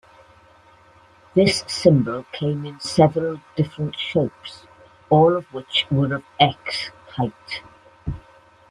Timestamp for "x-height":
6.39-7.61